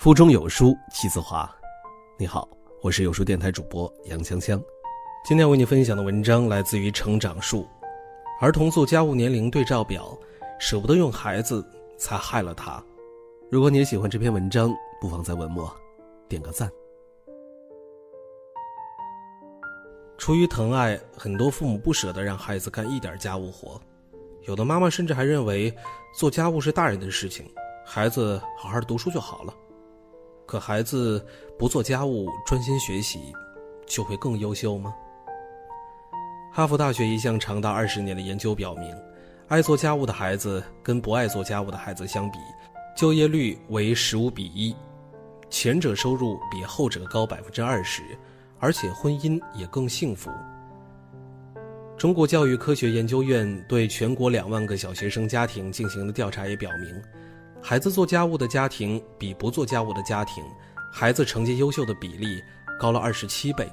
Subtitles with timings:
[0.00, 1.46] 腹中有书气自华。
[2.16, 2.48] 你好，
[2.80, 4.58] 我是有书电台主播杨锵锵。
[5.26, 7.68] 今天为你分享的文章来自于成长树。
[8.40, 10.18] 儿童做家务年龄对照表，
[10.58, 11.62] 舍不得用孩子，
[11.98, 12.82] 才害了他。
[13.50, 15.70] 如果你也喜欢这篇文章，不妨在文末
[16.30, 16.72] 点个赞。
[20.16, 23.78] 出于疼爱，很多父母不舍得让孩子干一点家务活，
[24.44, 25.70] 有的妈妈甚至还认为
[26.14, 27.46] 做家务是大人的事情，
[27.84, 29.54] 孩子好好读书就好了。
[30.50, 31.24] 可孩子
[31.56, 33.20] 不做家务，专心学习，
[33.86, 34.92] 就会更优秀吗？
[36.52, 38.92] 哈佛大学一项长达二十年的研究表明，
[39.46, 42.38] 爱做家务的孩子跟不爱做家务的孩子相比，
[42.96, 44.74] 就业率为十五比一，
[45.48, 48.02] 前者收入比后者高百分之二十，
[48.58, 50.32] 而且婚姻也更幸福。
[51.96, 57.00] 中国教育科学研究院对全国两万个小学生家庭进行的调查也表明。
[57.62, 60.42] 孩子做家务的家庭比不做家务的家庭，
[60.90, 62.40] 孩子成绩优秀的比例
[62.78, 63.70] 高了二十七倍。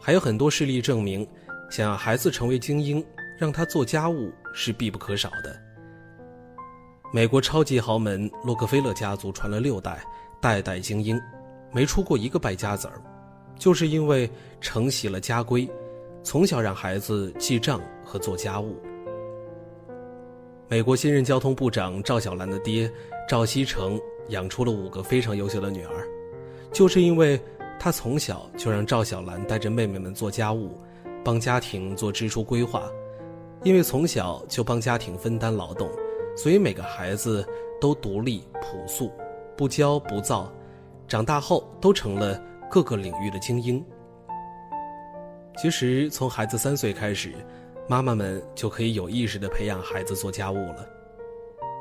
[0.00, 1.26] 还有很多事例证明，
[1.70, 3.04] 想让孩子成为精英，
[3.38, 5.60] 让他做家务是必不可少的。
[7.12, 10.02] 美国超级豪门洛克菲勒家族传了六代，
[10.40, 11.20] 代代精英，
[11.72, 13.02] 没出过一个败家子儿，
[13.58, 14.30] 就是因为
[14.60, 15.68] 承袭了家规，
[16.22, 18.80] 从小让孩子记账和做家务。
[20.74, 22.90] 美国新任交通部长赵小兰的爹
[23.28, 23.96] 赵锡成
[24.30, 26.04] 养出了五个非常优秀的女儿，
[26.72, 27.40] 就是因为
[27.78, 30.76] 他从小就让赵小兰带着妹妹们做家务，
[31.24, 32.90] 帮家庭做支出规划。
[33.62, 35.88] 因为从小就帮家庭分担劳动，
[36.36, 37.46] 所以每个孩子
[37.80, 39.12] 都独立朴素，
[39.56, 40.52] 不骄不躁，
[41.06, 43.80] 长大后都成了各个领域的精英。
[45.56, 47.32] 其实从孩子三岁开始。
[47.86, 50.88] 妈妈们就可以有意识地培养孩子做家务了。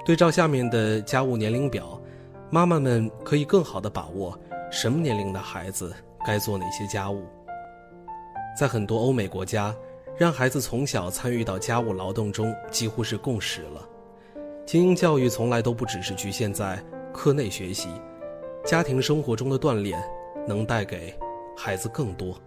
[0.06, 2.02] 对照下面的家务年龄表，
[2.50, 4.38] 妈妈们可以更好地把握
[4.70, 5.94] 什么年龄的孩子
[6.26, 7.24] 该做哪些家务。
[8.60, 9.74] 在很多欧美国家，
[10.18, 13.88] 让孩子从小参与到家务劳动中几乎是共识了。
[14.66, 17.88] 精英教育从来都不只是局限在课内学习，
[18.66, 20.02] 家庭生活中的锻炼
[20.46, 21.18] 能带给
[21.56, 22.38] 孩子更多。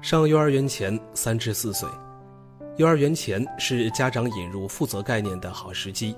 [0.00, 1.88] 上幼儿园前三至四岁，
[2.76, 6.16] 幼儿园前是家长引入负责概念的好时机。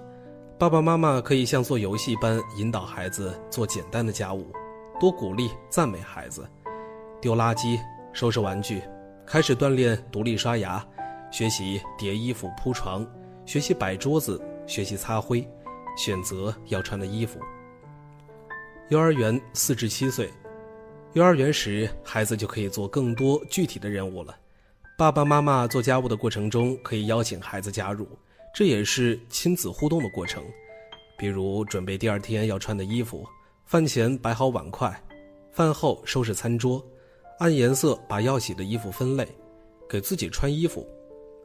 [0.58, 4.52] 爸爸妈妈可以像做游戏般引导孩子做简单的家务，
[5.00, 6.46] 多鼓励赞美孩子，
[7.22, 7.80] 丢垃圾、
[8.12, 8.82] 收拾玩具，
[9.26, 10.84] 开始锻炼独立刷牙，
[11.30, 13.04] 学习叠衣服、铺床，
[13.46, 15.42] 学习摆桌子，学习擦灰，
[15.96, 17.40] 选择要穿的衣服。
[18.90, 20.30] 幼儿园四至七岁。
[21.14, 24.36] 幼儿园时，孩子就可以做更多具体的任务了。
[24.96, 28.06] 爸爸妈妈做家务的过程中，可以邀请孩子加入，
[28.54, 30.40] 这也是亲子互动的过程。
[31.18, 33.26] 比如准备第二天要穿的衣服，
[33.66, 35.02] 饭前摆好碗筷，
[35.50, 36.80] 饭后收拾餐桌，
[37.40, 39.26] 按颜色把要洗的衣服分类，
[39.88, 40.86] 给自己穿衣服，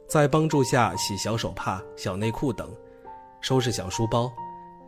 [0.06, 2.72] 在帮助下洗小手帕、小内裤等，
[3.40, 4.32] 收拾小书包，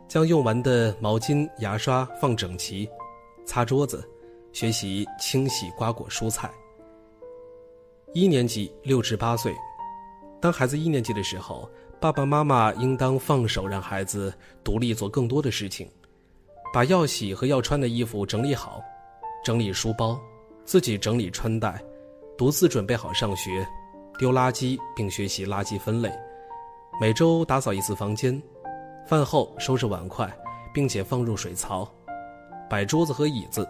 [0.07, 2.89] 将用完的毛巾、牙刷放整齐，
[3.45, 4.09] 擦桌子。
[4.51, 6.49] 学习清洗瓜果蔬菜。
[8.13, 9.55] 一年级六至八岁，
[10.41, 14.33] 当孩子一年级的时候，爸爸妈妈应当放手让孩子
[14.63, 15.87] 独立做更多的事情，
[16.73, 18.81] 把要洗和要穿的衣服整理好，
[19.43, 20.19] 整理书包，
[20.65, 21.79] 自己整理穿戴，
[22.37, 23.67] 独自准备好上学，
[24.17, 26.11] 丢垃圾并学习垃圾分类，
[26.99, 28.41] 每周打扫一次房间，
[29.05, 30.27] 饭后收拾碗筷，
[30.73, 31.87] 并且放入水槽，
[32.67, 33.67] 摆桌子和椅子。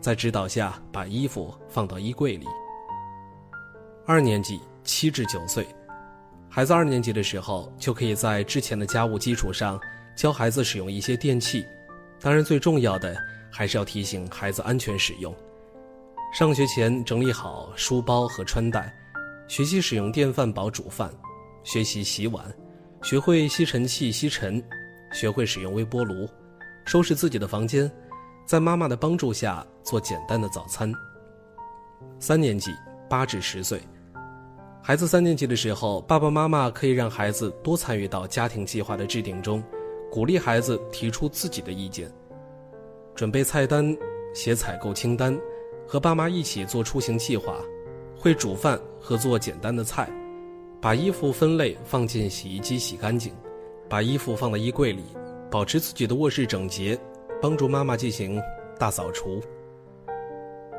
[0.00, 2.46] 在指导下，把衣服放到衣柜里。
[4.06, 5.66] 二年级七至九岁，
[6.48, 9.80] 孩子二年级的时候，就可以在之前的家务基础上，
[10.16, 11.66] 教孩子使用一些电器。
[12.20, 13.16] 当然，最重要的
[13.50, 15.34] 还是要提醒孩子安全使用。
[16.32, 18.94] 上学前整理好书包和穿戴，
[19.48, 21.12] 学习使用电饭煲煮饭，
[21.64, 22.44] 学习洗碗，
[23.02, 24.62] 学会吸尘器吸尘，
[25.12, 26.28] 学会使用微波炉，
[26.84, 27.90] 收拾自己的房间。
[28.46, 30.92] 在妈妈的帮助下做简单的早餐。
[32.20, 32.70] 三年级
[33.10, 33.80] 八至十岁，
[34.80, 39.60] 孩子三年级的时候，爸爸妈妈可以让孩子多参与到家庭计划的制定中，
[40.12, 42.08] 鼓励孩子提出自己的意见，
[43.16, 43.96] 准备菜单、
[44.32, 45.36] 写采购清单，
[45.84, 47.56] 和爸妈一起做出行计划，
[48.16, 50.08] 会煮饭和做简单的菜，
[50.80, 53.34] 把衣服分类放进洗衣机洗干净，
[53.88, 55.02] 把衣服放到衣柜里，
[55.50, 56.96] 保持自己的卧室整洁。
[57.40, 58.42] 帮助妈妈进行
[58.78, 59.40] 大扫除。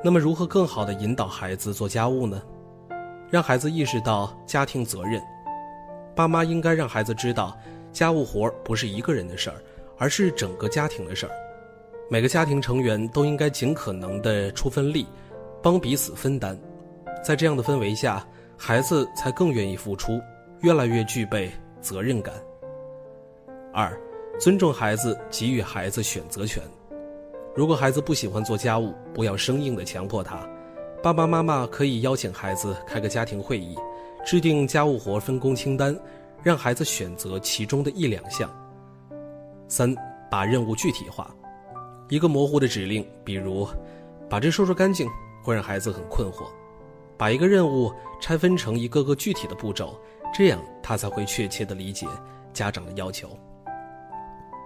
[0.04, 2.42] 那么，如何更好的引导孩子做家务呢？
[3.30, 5.22] 让孩子意识到家庭责任。
[6.16, 7.58] 爸妈应该让孩子知道，
[7.92, 9.58] 家务活不是一个人的事儿，
[9.98, 11.32] 而是整个家庭的事儿。
[12.10, 15.06] 每个家庭成员都应该尽可能的出份力，
[15.62, 16.58] 帮彼此分担。
[17.24, 18.26] 在这样的氛围下，
[18.56, 20.22] 孩子才更愿意付出，
[20.62, 21.52] 越来越具备
[21.82, 22.34] 责任感。
[23.74, 24.00] 二，
[24.40, 26.62] 尊重孩子，给予孩子选择权。
[27.56, 30.48] 如果孩子不喜欢做家务，不要生硬的强迫他。
[31.02, 33.76] 爸爸妈妈可以邀请孩子开个家庭会议，
[34.24, 35.98] 制定家务活分工清单，
[36.44, 38.48] 让孩子选择其中的一两项。
[39.68, 39.96] 三，
[40.30, 41.36] 把任务具体化。
[42.08, 43.68] 一个模糊的指令，比如
[44.30, 45.10] 把这收拾干净，
[45.44, 46.46] 会让孩子很困惑。
[47.18, 47.92] 把一个任务
[48.22, 50.00] 拆分成一个个具体的步骤，
[50.32, 52.06] 这样他才会确切地理解
[52.54, 53.36] 家长的要求。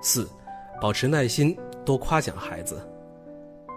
[0.01, 0.27] 四，
[0.81, 1.55] 保持耐心，
[1.85, 2.85] 多夸奖孩子。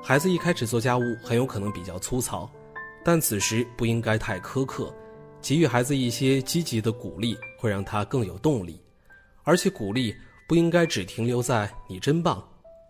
[0.03, 2.50] 孩子一开始做家务很有可能比较粗糙，
[3.05, 4.93] 但此时不应该太苛刻，
[5.43, 8.81] 给予孩子一些积极的鼓励，会让他更有动力。
[9.43, 10.15] 而且鼓励
[10.49, 12.43] 不应该只停留在“你真棒”，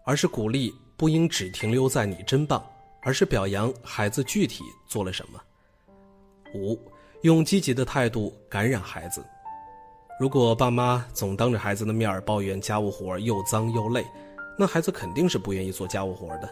[0.06, 2.64] 而是鼓励不应只停留在“你真棒”，
[3.02, 5.40] 而是表扬孩子具体做了什么。
[6.54, 6.78] 五，
[7.22, 9.24] 用积极的态度感染孩子。
[10.18, 14.06] 如果爸妈总当着孩子的面抱怨家务活又脏又累，
[14.56, 16.48] 那孩子肯定是不愿意做家务活的。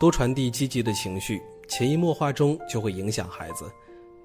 [0.00, 3.70] 多传递积极的情绪，潜移默化中就会影响孩子，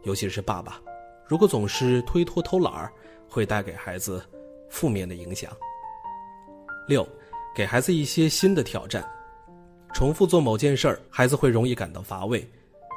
[0.01, 0.81] 尤其是爸爸。
[1.27, 2.91] 如果总是推脱偷懒儿，
[3.29, 4.23] 会带给孩子
[4.69, 5.51] 负面的影响。
[6.87, 7.07] 六，
[7.55, 9.07] 给孩子一些新的挑战。
[9.93, 12.43] 重复做某件事儿，孩子会容易感到乏味。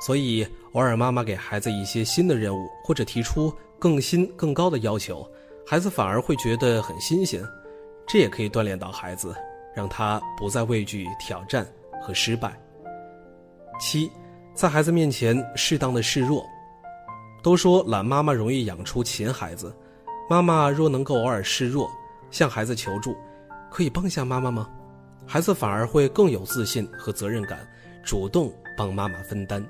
[0.01, 5.27] 所以，偶尔妈妈给孩子一些新的任务，或者提出更新、更高的要求，
[5.69, 7.43] 孩子反而会觉得很新鲜。
[8.07, 9.35] 这也可以锻炼到孩子，
[9.75, 11.67] 让他不再畏惧挑战
[12.01, 12.57] 和失败。
[13.81, 14.09] 七，
[14.55, 16.47] 在孩子面前适当的示弱。
[17.43, 19.75] 都说懒妈妈容易养出勤孩子，
[20.31, 21.91] 妈妈若能够偶尔示弱，
[22.31, 23.17] 向孩子求助，
[23.69, 24.71] 可以帮下妈妈吗？
[25.27, 27.59] 孩子反而会更有自信和责任感，
[28.05, 29.65] 主动帮妈妈分担。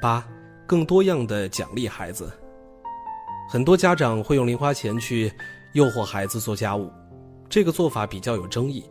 [0.00, 0.26] 八，
[0.66, 2.32] 更多样的奖励孩子。
[3.52, 5.30] 很多家长会用零花钱去
[5.74, 6.90] 诱惑孩子做家务，
[7.50, 8.82] 这个做法比较有争议，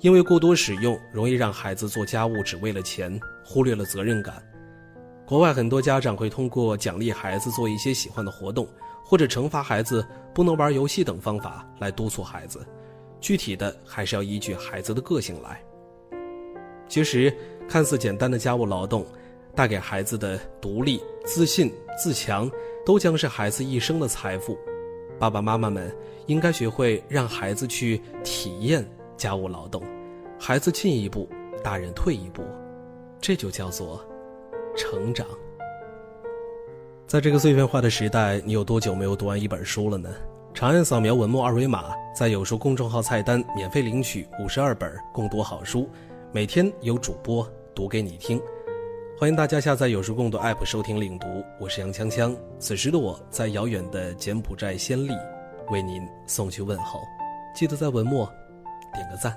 [0.00, 4.42] 因为过多使用容易让孩子做家务只为了钱，忽略了责任感。
[5.26, 8.66] 国外很多家长会通过奖励孩子做一些喜欢的活动，
[9.04, 10.02] 或者惩罚孩子
[10.32, 12.66] 不能玩游戏等方法来督促孩子，
[13.20, 15.62] 具体的还是要依据孩子的个性来。
[16.88, 17.30] 其实，
[17.68, 19.04] 看似简单的家务劳动。
[19.54, 22.48] 带给孩子的独立、自信、自强，
[22.88, 24.58] 都将是孩子一生的财富。
[25.18, 25.94] 爸爸妈妈们
[26.24, 28.82] 应该学会让孩子去体验
[29.14, 29.82] 家务劳动，
[30.40, 31.28] 孩子进一步，
[31.62, 32.42] 大人退一步，
[33.20, 34.02] 这就叫做
[34.74, 35.26] 成长。
[37.06, 40.08] 在这个碎片化的时代，你有多久没有读完一本书了呢？
[40.54, 45.86] 长按扫描文末二维码，在有书公众号菜单免费领取五十二本共读好书，
[46.32, 48.40] 每天有主播读给你听。
[49.20, 51.26] 欢迎大家下载有书共读 App 收听领读，
[51.58, 52.36] 我是杨锵锵。
[52.60, 55.12] 此时的我在遥远的柬埔寨暹粒，
[55.70, 57.00] 为您送去问候。
[57.52, 58.32] 记得在文末
[58.94, 59.36] 点个赞。